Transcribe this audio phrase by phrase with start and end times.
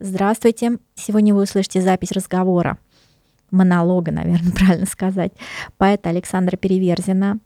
[0.00, 0.78] Здравствуйте.
[0.94, 2.78] Сегодня вы услышите запись разговора,
[3.50, 5.32] монолога, наверное, правильно сказать,
[5.76, 7.40] поэта Александра Переверзина.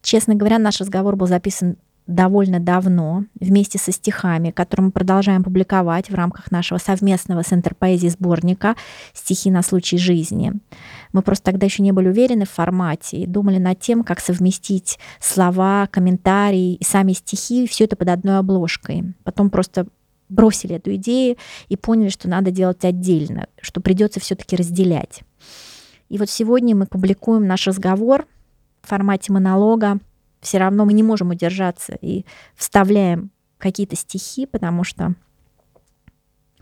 [0.00, 1.76] Честно говоря, наш разговор был записан
[2.06, 8.10] довольно давно вместе со стихами, которые мы продолжаем публиковать в рамках нашего совместного с Интерпоэзией
[8.10, 8.76] сборника
[9.12, 10.52] «Стихи на случай жизни».
[11.12, 14.98] Мы просто тогда еще не были уверены в формате и думали над тем, как совместить
[15.20, 19.14] слова, комментарии и сами стихи, все это под одной обложкой.
[19.24, 19.88] Потом просто
[20.28, 21.36] бросили эту идею
[21.68, 25.20] и поняли, что надо делать отдельно, что придется все-таки разделять.
[26.08, 28.26] И вот сегодня мы публикуем наш разговор
[28.82, 30.00] в формате монолога
[30.40, 35.14] все равно мы не можем удержаться и вставляем какие-то стихи, потому что,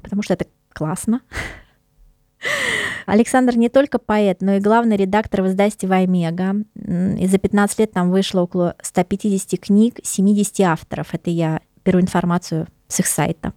[0.03, 1.21] потому что это классно.
[3.07, 6.57] Александр не только поэт, но и главный редактор в издательстве «Ваймега».
[6.75, 11.15] И за 15 лет там вышло около 150 книг, 70 авторов.
[11.15, 13.53] Это я беру информацию с их сайта.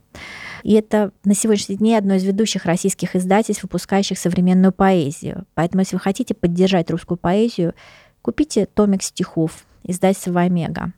[0.63, 5.45] И это на сегодняшний день одно из ведущих российских издательств, выпускающих современную поэзию.
[5.53, 7.73] Поэтому, если вы хотите поддержать русскую поэзию,
[8.21, 10.93] купите томик стихов издательство Ваймега.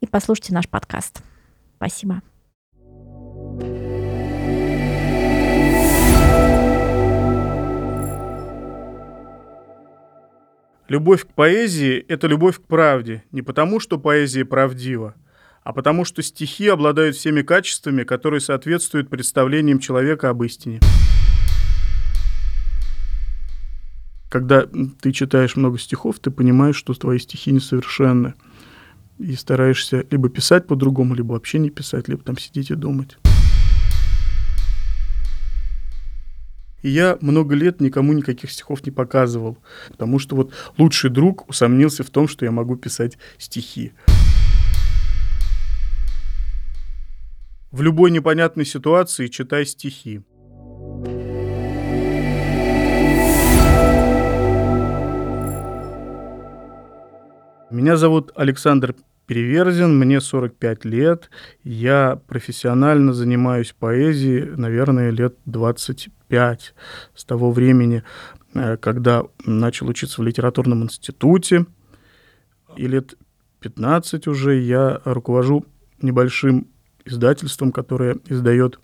[0.00, 1.22] И послушайте наш подкаст.
[1.76, 2.22] Спасибо.
[10.88, 15.14] Любовь к поэзии– это любовь к правде, не потому, что поэзия правдива,
[15.64, 20.80] а потому, что стихи обладают всеми качествами, которые соответствуют представлениям человека об истине.
[24.34, 24.66] когда
[25.00, 28.34] ты читаешь много стихов, ты понимаешь, что твои стихи несовершенны.
[29.20, 33.16] И стараешься либо писать по-другому, либо вообще не писать, либо там сидеть и думать.
[36.82, 39.56] И я много лет никому никаких стихов не показывал,
[39.90, 43.92] потому что вот лучший друг усомнился в том, что я могу писать стихи.
[47.74, 50.22] В любой непонятной ситуации читай стихи.
[57.72, 58.94] Меня зовут Александр
[59.26, 61.30] Переверзин, мне 45 лет.
[61.64, 66.74] Я профессионально занимаюсь поэзией, наверное, лет 25
[67.12, 68.04] с того времени,
[68.54, 71.66] э, когда начал учиться в литературном институте.
[72.76, 73.14] И лет
[73.58, 75.66] 15 уже я руковожу
[76.00, 76.68] небольшим
[77.04, 78.78] издательством, которое издает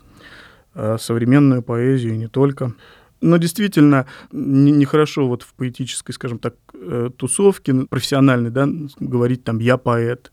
[0.74, 2.74] э, современную поэзию и не только.
[3.22, 8.66] Но действительно нехорошо не вот в поэтической, скажем так, э, тусовке профессиональной, да,
[8.98, 10.32] говорить там «я поэт».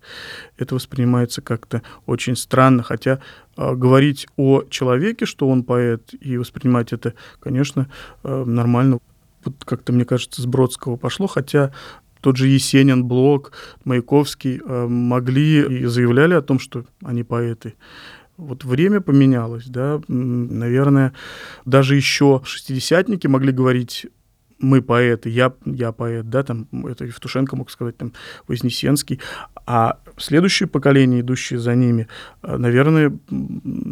[0.58, 3.20] Это воспринимается как-то очень странно, хотя
[3.58, 7.90] э, говорить о человеке, что он поэт, и воспринимать это, конечно,
[8.24, 9.00] нормально.
[9.44, 11.74] Вот как-то, мне кажется, с Бродского пошло, хотя
[12.22, 13.52] тот же Есенин, Блок,
[13.84, 17.76] Маяковский э, могли и заявляли о том, что они поэты.
[18.38, 21.14] Вот время поменялось, да, наверное,
[21.66, 24.06] даже еще шестидесятники могли говорить
[24.60, 28.14] мы поэты, я, я поэт, да, там, это Евтушенко мог сказать, там,
[28.48, 29.20] Вознесенский,
[29.66, 32.08] а следующее поколение, идущие за ними,
[32.44, 33.18] э, наверное,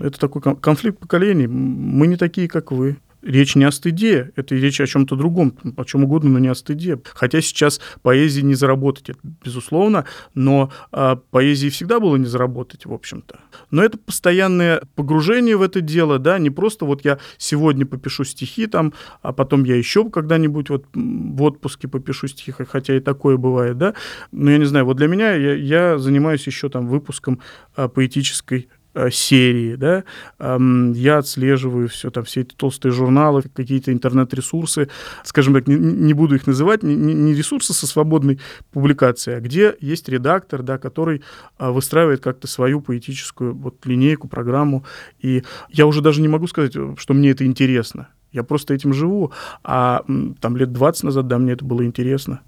[0.02, 1.48] это такой конфликт поколений.
[1.48, 5.84] Мы не такие, как вы речь не о стыде, это речь о чем-то другом, о
[5.84, 7.00] чем угодно, но не о стыде.
[7.14, 12.94] Хотя сейчас поэзии не заработать, это безусловно, но а, поэзии всегда было не заработать, в
[12.94, 13.40] общем-то.
[13.72, 18.68] Но это постоянное погружение в это дело, да, не просто вот я сегодня попишу стихи
[18.68, 23.78] там, а потом я еще когда-нибудь вот в отпуске попишу стихи, хотя и такое бывает,
[23.78, 23.96] да.
[24.32, 27.42] Но я не знаю, вот для меня я, я занимаюсь еще там выпуском
[27.76, 28.70] а, поэтической
[29.12, 30.04] серии, да,
[30.40, 34.90] я отслеживаю все, там, все эти толстые журналы, какие-то интернет-ресурсы,
[35.24, 38.40] скажем так, не, не буду их называть, не, не ресурсы со свободной
[38.72, 41.24] публикацией, а где есть редактор, да, который
[41.58, 44.86] а, выстраивает как-то свою поэтическую вот линейку, программу,
[45.20, 49.32] и я уже даже не могу сказать, что мне это интересно, я просто этим живу,
[49.64, 50.04] а
[50.42, 52.42] там лет 20 назад, да, мне это было интересно.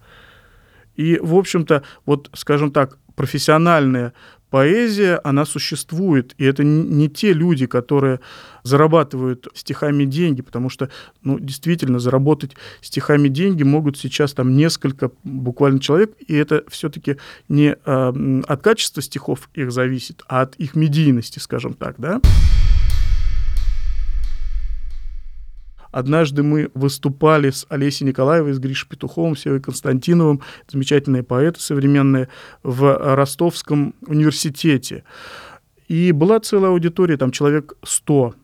[0.95, 4.13] И, в общем-то, вот, скажем так, профессиональная
[4.49, 8.19] поэзия, она существует, и это не те люди, которые
[8.63, 10.89] зарабатывают стихами деньги, потому что,
[11.23, 17.17] ну, действительно, заработать стихами деньги могут сейчас там несколько буквально человек, и это все-таки
[17.49, 22.21] не э, от качества стихов их зависит, а от их медийности, скажем так, да.
[25.91, 32.29] Однажды мы выступали с Олесей Николаевой, с Гришей Петуховым, Севой Константиновым, замечательные поэты современные,
[32.63, 35.03] в Ростовском университете.
[35.87, 38.35] И была целая аудитория, там человек 100.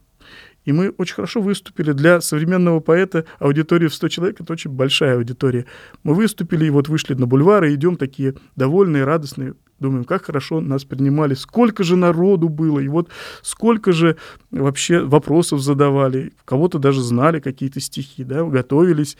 [0.65, 1.91] И мы очень хорошо выступили.
[1.91, 5.65] Для современного поэта аудитория в 100 человек— это очень большая аудитория.
[6.03, 10.61] Мы выступили, и вот вышли на бульвар, и идем такие довольные, радостные, Думаем, как хорошо
[10.61, 13.09] нас принимали, сколько же народу было, и вот
[13.41, 14.15] сколько же
[14.49, 19.17] вообще вопросов задавали, кого-то даже знали какие-то стихи, да, готовились.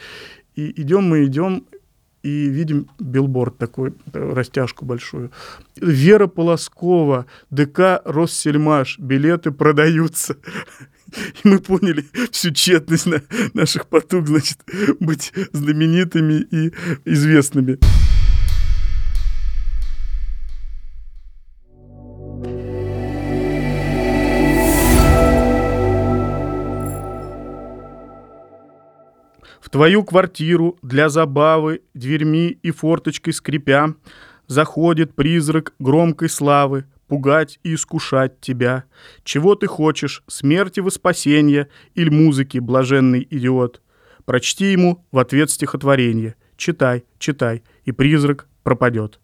[0.56, 1.66] И идем мы, идем,
[2.22, 5.32] и видим билборд такой, растяжку большую.
[5.76, 10.38] Вера Полоскова, ДК Россельмаш, билеты продаются.
[11.44, 13.08] И мы поняли всю тщетность
[13.54, 14.60] наших потуг, значит,
[15.00, 16.74] быть знаменитыми и
[17.06, 17.80] известными.
[29.74, 33.96] твою квартиру для забавы, дверьми и форточкой скрипя,
[34.46, 38.86] заходит призрак громкой славы, пугать и искушать тебя.
[39.24, 43.82] Чего ты хочешь, смерти во спасение или музыки, блаженный идиот?
[44.26, 46.36] Прочти ему в ответ стихотворение.
[46.56, 49.20] Читай, читай, и призрак пропадет.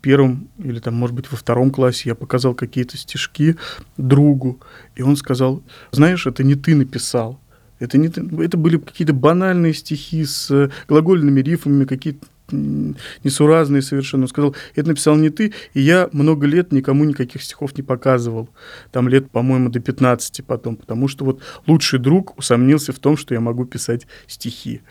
[0.00, 3.56] первом или там, может быть, во втором классе я показал какие-то стишки
[3.96, 4.60] другу,
[4.96, 7.40] и он сказал, знаешь, это не ты написал,
[7.80, 14.24] это, не это были какие-то банальные стихи с глагольными рифмами, какие-то несуразные совершенно.
[14.24, 18.48] Он сказал, это написал не ты, и я много лет никому никаких стихов не показывал.
[18.90, 23.34] Там лет, по-моему, до 15 потом, потому что вот лучший друг усомнился в том, что
[23.34, 24.82] я могу писать стихи.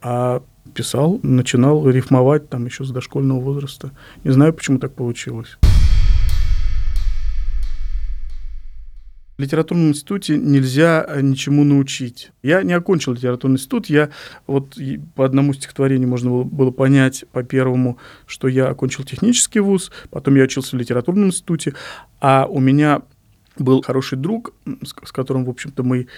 [0.00, 0.42] А
[0.74, 3.90] писал, начинал рифмовать там еще с дошкольного возраста.
[4.24, 5.58] Не знаю, почему так получилось.
[9.42, 12.30] Литературном институте нельзя э, ничему научить.
[12.42, 14.10] Я не окончил литературный институт, я
[14.46, 14.78] вот
[15.14, 20.36] по одному стихотворению можно было, было понять, по первому, что я окончил технический вуз, потом
[20.36, 21.74] я учился в литературном институте,
[22.20, 23.02] а у меня
[23.58, 24.52] был хороший друг,
[24.82, 26.08] с, с которым, в общем-то, мы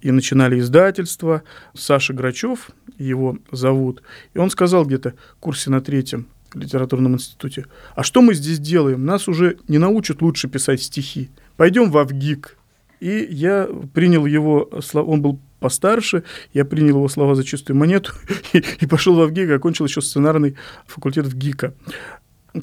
[0.00, 1.42] и начинали издательство.
[1.74, 4.02] Саша Грачев, его зовут.
[4.34, 9.04] И он сказал где-то в курсе на третьем литературном институте, а что мы здесь делаем?
[9.04, 11.30] Нас уже не научат лучше писать стихи.
[11.60, 12.56] Пойдем в Авгик.
[13.00, 16.22] И я принял его он был постарше,
[16.54, 18.14] я принял его слова за чистую монету
[18.54, 21.74] и, и пошел в Авгик, окончил еще сценарный факультет в ГИКа.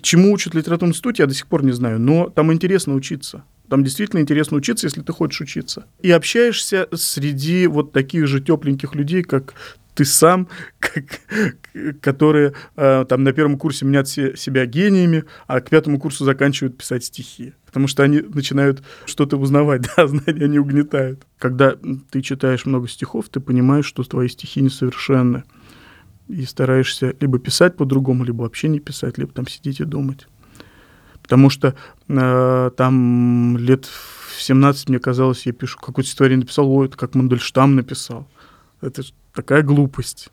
[0.02, 3.44] Чему учат в литературном институте, я до сих пор не знаю, но там интересно учиться.
[3.70, 5.86] Там действительно интересно учиться, если ты хочешь учиться.
[6.02, 9.54] И общаешься среди вот таких же тепленьких людей, как
[9.98, 10.48] ты сам,
[12.02, 17.04] которые э, там на первом курсе мнят себя гениями, а к пятому курсу заканчивают писать
[17.04, 17.54] стихи.
[17.66, 21.26] Потому что они начинают что-то узнавать, да, знания они угнетают.
[21.40, 21.76] Когда
[22.12, 25.44] ты читаешь много стихов, ты понимаешь, что твои стихи несовершенны.
[26.28, 30.28] И стараешься либо писать по-другому, либо вообще не писать, либо там сидеть и думать.
[31.24, 31.74] Потому что
[32.08, 37.16] э, там лет в 17 мне казалось, я пишу какое-то стихотворение, написал, ой, это как
[37.16, 38.28] Мандельштам написал.
[38.82, 40.30] Это ж такая глупость.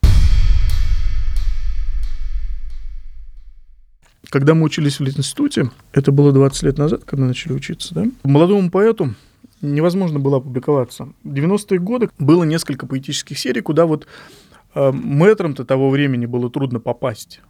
[4.30, 8.70] Когда мы учились в институте, это было 20 лет назад, когда начали учиться, да, молодому
[8.70, 9.14] поэту
[9.60, 11.12] невозможно было опубликоваться.
[11.22, 14.06] В 90-е годы было несколько поэтических серий, куда вот
[14.74, 17.40] э, мэтрам-то того времени было трудно попасть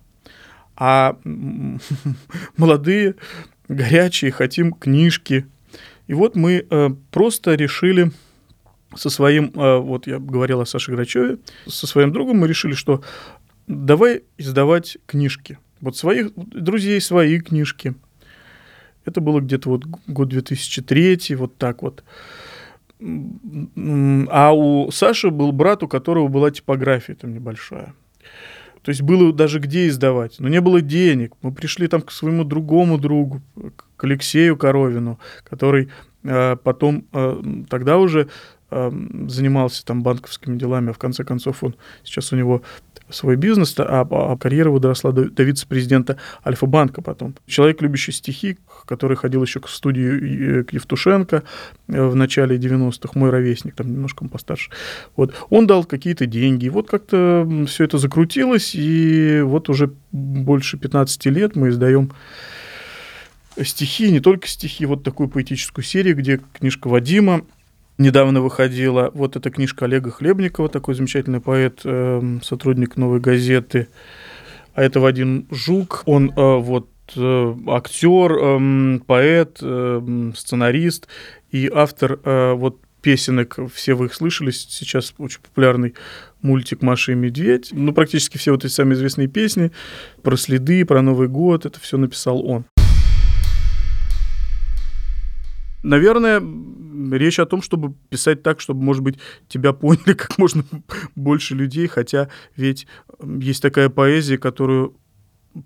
[0.76, 1.16] а
[2.56, 3.14] молодые,
[3.68, 5.46] горячие, хотим книжки.
[6.06, 8.10] И вот мы э, просто решили
[8.96, 13.02] со своим, э, вот я говорил о Саше Грачеве, со своим другом мы решили, что
[13.66, 15.58] давай издавать книжки.
[15.80, 17.94] Вот своих друзей свои книжки.
[19.04, 22.04] Это было где-то вот год 2003, вот так вот.
[23.00, 27.94] А у Саши был брат, у которого была типография там небольшая.
[28.84, 31.32] То есть было даже где издавать, но не было денег.
[31.40, 33.40] Мы пришли там к своему другому другу,
[33.96, 35.18] к Алексею Коровину,
[35.48, 35.88] который
[36.22, 38.28] э, потом э, тогда уже
[39.28, 42.62] занимался там банковскими делами, а в конце концов он сейчас у него
[43.10, 47.34] свой бизнес, а, а карьера его доросла до, до вице-президента Альфа-банка потом.
[47.46, 51.42] Человек, любящий стихи, который ходил еще к студии к Евтушенко
[51.88, 54.70] э, в начале 90-х, мой ровесник, там немножко постарше.
[55.16, 55.34] Вот.
[55.50, 56.66] Он дал какие-то деньги.
[56.66, 62.10] И вот как-то все это закрутилось, и вот уже больше 15 лет мы издаем
[63.62, 67.42] стихи, не только стихи, вот такую поэтическую серию, где книжка Вадима
[67.96, 73.86] Недавно выходила вот эта книжка Олега Хлебникова, такой замечательный поэт, э, сотрудник «Новой газеты».
[74.74, 76.02] А это Вадим Жук.
[76.04, 81.06] Он э, вот э, актер, э, поэт, э, сценарист
[81.52, 85.94] и автор э, вот песенок, все вы их слышали, сейчас очень популярный
[86.42, 87.68] мультик «Маша и медведь».
[87.70, 89.70] Ну, практически все вот эти самые известные песни
[90.22, 92.64] про следы, про Новый год, это все написал он.
[95.84, 96.42] Наверное,
[97.12, 100.64] речь о том, чтобы писать так, чтобы, может быть, тебя поняли как можно
[101.14, 102.86] больше людей, хотя ведь
[103.22, 104.96] есть такая поэзия, которую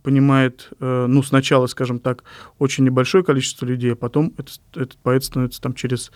[0.03, 2.25] понимает, э, ну, сначала, скажем так,
[2.59, 6.11] очень небольшое количество людей, а потом этот, этот поэт становится там через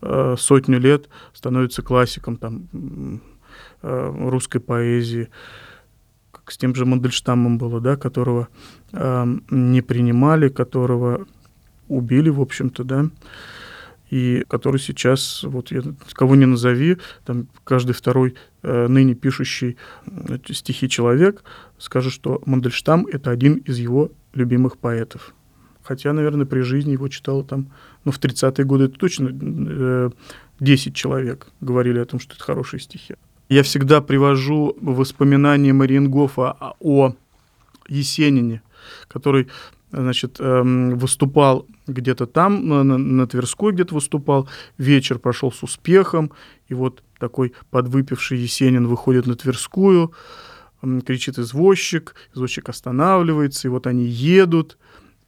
[0.00, 3.20] э, сотню лет, становится классиком там
[3.82, 5.28] э, русской поэзии,
[6.30, 8.48] как с тем же Мандельштамом было, да, которого
[8.92, 11.26] не принимали, которого
[11.88, 13.10] убили, в общем-то, да,
[14.12, 20.36] и который сейчас, вот я, кого не назови, там каждый второй э, ныне пишущий э,
[20.50, 21.42] стихи человек
[21.78, 25.34] скажет, что Мандельштам— это один из его любимых поэтов.
[25.82, 27.72] Хотя, наверное, при жизни его читало там,
[28.04, 30.10] ну, в 30-е годы это точно э,
[30.60, 33.14] 10 человек говорили о том, что это хорошие стихи.
[33.48, 37.14] Я всегда привожу воспоминания Мариенгофа о
[37.88, 38.60] Есенине,
[39.08, 39.48] который
[39.92, 46.32] значит, эм, выступал где-то там, на, Тверской где-то выступал, вечер прошел с успехом,
[46.68, 50.12] и вот такой подвыпивший Есенин выходит на Тверскую,
[51.06, 54.78] кричит извозчик, извозчик останавливается, и вот они едут,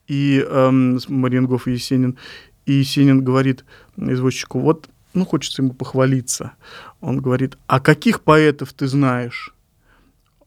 [0.08, 2.18] и эм, Мариенгоф и Есенин,
[2.66, 3.64] и Есенин говорит
[3.96, 6.52] извозчику, вот, ну, хочется ему похвалиться.
[7.00, 9.54] Он говорит, а каких поэтов ты знаешь?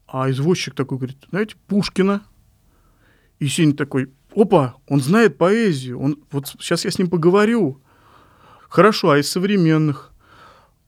[0.07, 2.23] А извозчик такой говорит, знаете, Пушкина,
[3.39, 7.81] и Сеня такой, опа, он знает поэзию, он, вот сейчас я с ним поговорю.
[8.69, 10.11] Хорошо, а из современных?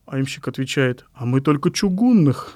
[0.06, 2.54] А имщик отвечает, а мы только чугунных.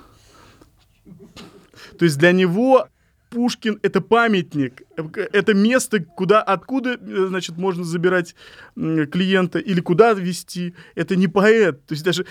[1.98, 2.88] То есть для него
[3.34, 8.36] Пушкин— это памятник, это место, куда, откуда, значит, можно забирать
[8.76, 10.76] клиента или куда вести.
[10.94, 11.84] Это не поэт.
[11.88, 12.28] То есть даже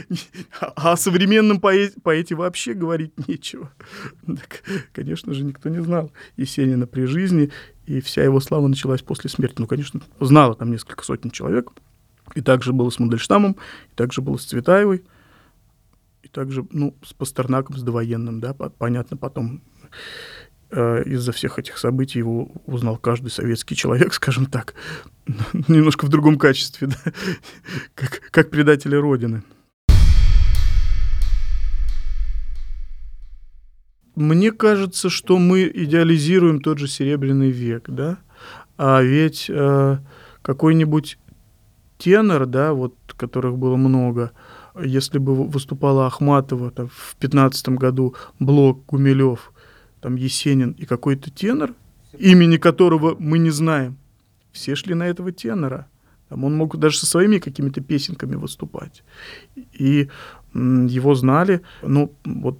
[0.60, 3.70] о современном поэте, поэте вообще говорить нечего.
[4.26, 7.52] Так, конечно же, никто не знал Есенина при жизни,
[7.86, 9.56] и вся его слава началась после смерти.
[9.58, 11.70] Ну, конечно, знало там несколько сотен человек.
[12.34, 15.04] И также было с Мандельштамом, и также было с Цветаевой,
[16.24, 19.73] и также, ну, с Пастернаком, с довоенным, да, понятно, потом Э,
[20.70, 24.74] из-за всех этих событий его узнал каждый советский человек, скажем так,
[25.68, 27.12] немножко в другом качестве, да?
[27.94, 29.42] как, как предатели Родины.
[34.16, 38.18] Мне кажется, что мы идеализируем тот же Серебряный век, да,
[38.76, 39.98] а ведь э,
[40.42, 41.18] какой-нибудь
[41.98, 44.32] тенор, да, вот которых было много,
[44.80, 49.52] если бы выступала Ахматова там, в 15 году, Блок, Гумилев,
[50.04, 51.72] там Есенин и какой-то тенор,
[52.18, 53.96] имени которого мы не знаем,
[54.52, 55.86] все шли на этого тенора.
[56.28, 59.02] Там он мог даже со своими какими-то песенками выступать.
[59.72, 60.10] И
[60.52, 62.58] его знали, ну, вот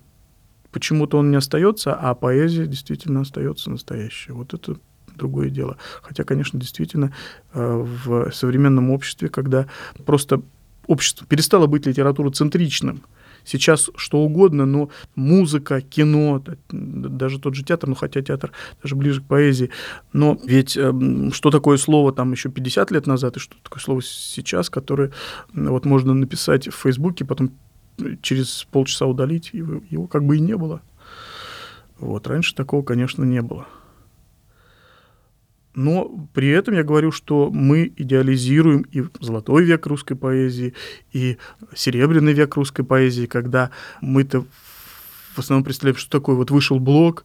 [0.72, 4.32] почему-то он не остается, а поэзия действительно остается настоящая.
[4.32, 4.76] Вот это
[5.14, 5.76] другое дело.
[6.00, 7.12] Хотя, конечно, действительно,
[7.52, 9.66] э, в современном обществе, когда
[10.06, 10.40] просто
[10.86, 13.02] общество перестало быть литературоцентричным,
[13.44, 19.20] сейчас что угодно, но музыка, кино, даже тот же театр, ну хотя театр даже ближе
[19.20, 19.70] к поэзии,
[20.12, 20.92] но ведь э,
[21.32, 25.12] что такое слово там еще 50 лет назад и что такое слово сейчас, которое
[25.52, 27.52] вот можно написать в Фейсбуке, потом
[28.22, 30.82] через полчаса удалить, его, его как бы и не было.
[31.98, 33.66] Вот, раньше такого, конечно, не было.
[35.74, 40.74] Но при этом я говорю, что мы идеализируем и золотой век русской поэзии,
[41.12, 41.36] и
[41.74, 44.46] серебряный век русской поэзии, когда мы-то
[45.34, 47.24] в основном представляем, что такое вот вышел блок,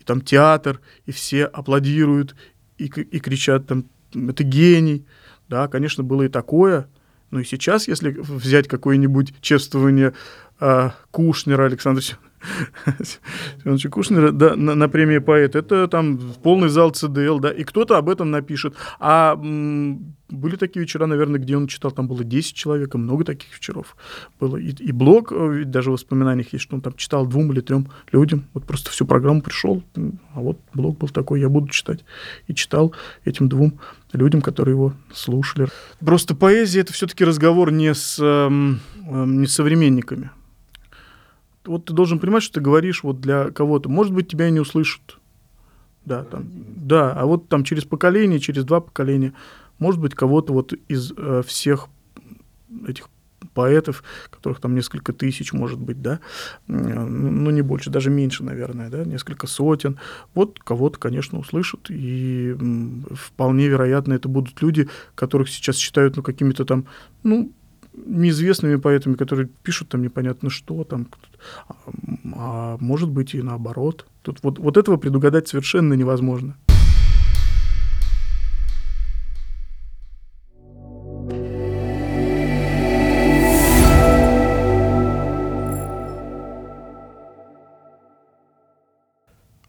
[0.00, 2.34] и там театр, и все аплодируют,
[2.78, 5.06] и, и кричат там, это гений.
[5.48, 6.88] Да, конечно, было и такое,
[7.30, 10.14] но и сейчас, если взять какое-нибудь чествование
[10.60, 12.02] э, Кушнера Александра
[13.62, 15.54] Семеновича Кушнера да, на, на премии поэт.
[15.54, 18.74] Это там полный зал ЦДЛ, да, и кто-то об этом напишет.
[19.00, 23.24] А м, были такие вечера, наверное, где он читал, там было 10 человек, и много
[23.24, 23.96] таких вечеров
[24.40, 24.56] было.
[24.56, 27.88] И, и блог, э, даже в воспоминаниях есть, что он там читал двум или трем
[28.12, 28.44] людям.
[28.54, 29.82] Вот просто всю программу пришел,
[30.34, 32.04] а вот блог был такой, я буду читать.
[32.46, 33.78] И читал этим двум
[34.12, 35.68] людям, которые его слушали.
[36.00, 40.30] Просто поэзия— это все-таки разговор не с, э, не с современниками
[41.64, 43.88] вот ты должен понимать, что ты говоришь вот для кого-то.
[43.88, 45.18] Может быть, тебя не услышат.
[46.04, 46.44] Да, там,
[46.76, 49.32] да, а вот там через поколение, через два поколения,
[49.78, 51.88] может быть, кого-то вот из э, всех
[52.86, 53.08] этих
[53.54, 56.20] поэтов, которых там несколько тысяч, может быть, да,
[56.66, 59.98] ну, ну, не больше, даже меньше, наверное, да, несколько сотен,
[60.34, 62.54] вот кого-то, конечно, услышат, и
[63.12, 66.86] вполне вероятно, это будут люди, которых сейчас считают, ну, какими-то там,
[67.22, 67.52] ну,
[67.94, 71.08] неизвестными поэтами, которые пишут там непонятно что, там,
[71.68, 71.74] а,
[72.34, 74.06] а может быть и наоборот.
[74.22, 76.56] Тут вот, вот этого предугадать совершенно невозможно.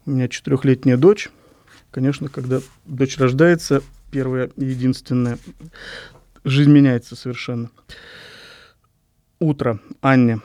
[0.04, 1.30] У меня четырехлетняя дочь.
[1.90, 5.38] Конечно, когда дочь рождается, первое и единственное,
[6.46, 7.70] жизнь меняется совершенно.
[9.38, 9.80] Утро.
[10.00, 10.40] Аня.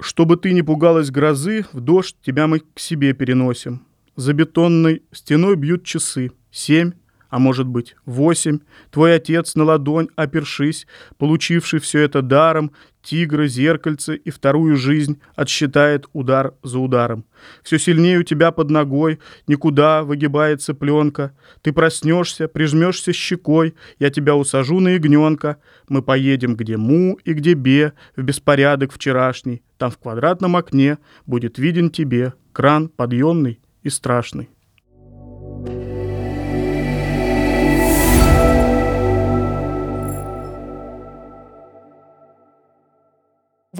[0.00, 3.86] Чтобы ты не пугалась грозы, в дождь тебя мы к себе переносим.
[4.16, 6.32] За бетонной стеной бьют часы.
[6.50, 6.92] Семь,
[7.30, 8.58] а может быть восемь.
[8.90, 12.72] Твой отец на ладонь, опершись, получивший все это даром,
[13.02, 17.24] тигры, зеркальце и вторую жизнь отсчитает удар за ударом.
[17.62, 21.34] Все сильнее у тебя под ногой, никуда выгибается пленка.
[21.62, 25.56] Ты проснешься, прижмешься щекой, я тебя усажу на ягненка.
[25.88, 29.62] Мы поедем где му и где бе, в беспорядок вчерашний.
[29.78, 34.50] Там в квадратном окне будет виден тебе кран подъемный и страшный.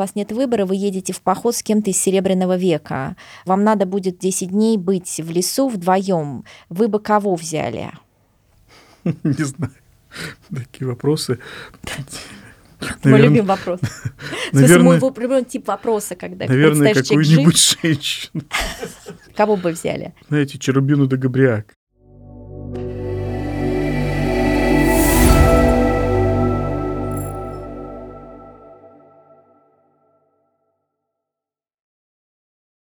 [0.01, 3.17] Вас нет выбора, вы едете в поход с кем-то из Серебряного века.
[3.45, 6.45] Вам надо будет 10 дней быть в лесу вдвоем.
[6.69, 7.91] Вы бы кого взяли?
[9.05, 9.73] Не знаю.
[10.55, 11.39] Такие вопросы.
[13.05, 13.81] Мой любимый вопрос.
[14.53, 18.43] В смысле, мой любимый тип вопроса, когда Наверное, какую-нибудь женщину.
[19.37, 20.15] Кого бы взяли?
[20.29, 21.75] Знаете, Черубину да Габриак.